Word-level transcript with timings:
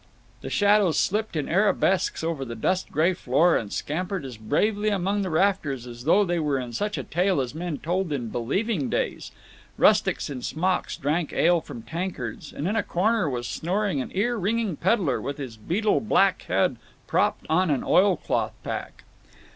The 0.41 0.49
shadows 0.49 0.97
slipped 0.97 1.35
in 1.35 1.47
arabesques 1.47 2.23
over 2.23 2.43
the 2.43 2.55
dust 2.55 2.89
gray 2.91 3.13
floor 3.13 3.55
and 3.55 3.71
scampered 3.71 4.25
as 4.25 4.35
bravely 4.35 4.89
among 4.89 5.21
the 5.21 5.29
rafters 5.29 5.85
as 5.85 6.05
though 6.05 6.25
they 6.25 6.39
were 6.39 6.57
in 6.57 6.73
such 6.73 6.97
a 6.97 7.03
tale 7.03 7.39
as 7.39 7.53
men 7.53 7.77
told 7.77 8.11
in 8.11 8.29
believing 8.29 8.89
days. 8.89 9.31
Rustics 9.77 10.27
in 10.27 10.41
smocks 10.41 10.97
drank 10.97 11.33
ale 11.33 11.61
from 11.61 11.83
tankards; 11.83 12.51
and 12.51 12.67
in 12.67 12.75
a 12.75 12.81
corner 12.81 13.29
was 13.29 13.47
snoring 13.47 14.01
an 14.01 14.11
ear 14.15 14.37
ringed 14.37 14.79
peddler 14.81 15.21
with 15.21 15.37
his 15.37 15.55
beetle 15.55 15.99
black 15.99 16.41
head 16.47 16.77
propped 17.05 17.45
on 17.47 17.69
an 17.69 17.83
oilcloth 17.83 18.53
pack. 18.63 19.03